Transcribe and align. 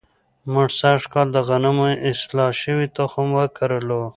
موږ 0.51 0.69
سږ 0.79 0.99
کال 1.13 1.27
د 1.33 1.37
غنمو 1.47 1.87
اصلاح 2.11 2.51
شوی 2.61 2.87
تخم 2.97 3.27
وکرلو. 3.39 4.01